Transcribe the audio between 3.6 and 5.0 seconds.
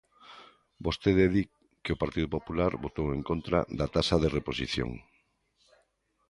da taxa de reposición.